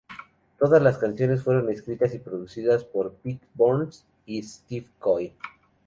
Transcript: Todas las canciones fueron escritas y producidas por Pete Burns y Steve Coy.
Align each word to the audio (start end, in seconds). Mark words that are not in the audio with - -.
Todas 0.57 0.81
las 0.81 0.97
canciones 0.97 1.43
fueron 1.43 1.69
escritas 1.69 2.15
y 2.15 2.17
producidas 2.17 2.83
por 2.83 3.13
Pete 3.13 3.45
Burns 3.53 4.03
y 4.25 4.41
Steve 4.41 4.87
Coy. 4.97 5.35